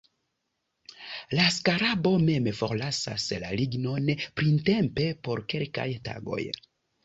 La 1.39 1.45
skarabo 1.57 2.13
mem 2.23 2.49
forlasas 2.61 3.27
la 3.45 3.53
lignon 3.61 4.11
printempe 4.41 5.07
por 5.29 5.47
kelkaj 5.55 5.89
tagoj. 6.11 6.45